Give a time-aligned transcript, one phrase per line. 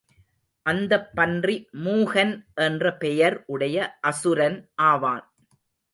[0.65, 2.33] அந்தப் பன்றி மூகன்
[2.61, 3.77] என்ற பெயர் உடைய
[4.01, 4.57] அசுரன்
[4.83, 5.23] ஆவான்.